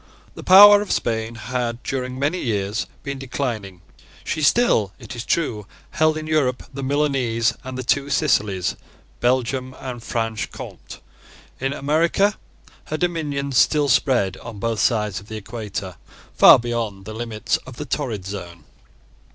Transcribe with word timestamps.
The 0.33 0.41
power 0.41 0.81
of 0.81 0.91
Spain 0.91 1.35
had, 1.35 1.83
during 1.83 2.17
many 2.17 2.39
years, 2.41 2.87
been 3.03 3.19
declining. 3.19 3.81
She 4.23 4.41
still, 4.41 4.93
it 4.97 5.15
is 5.15 5.23
true 5.23 5.67
held 5.91 6.17
in 6.17 6.25
Europe 6.25 6.63
the 6.73 6.81
Milanese 6.81 7.53
and 7.63 7.77
the 7.77 7.83
two 7.83 8.09
Sicilies, 8.09 8.75
Belgium, 9.19 9.75
and 9.79 10.01
Franche 10.01 10.49
Comte. 10.49 11.01
In 11.59 11.71
America 11.71 12.39
her 12.85 12.97
dominions 12.97 13.59
still 13.59 13.89
spread, 13.89 14.37
on 14.37 14.57
both 14.57 14.79
sides 14.79 15.19
of 15.19 15.27
the 15.27 15.37
equator, 15.37 15.97
far 16.33 16.57
beyond 16.57 17.05
the 17.05 17.13
limits 17.13 17.57
of 17.57 17.75
the 17.75 17.85
torrid 17.85 18.25
zone. 18.25 18.63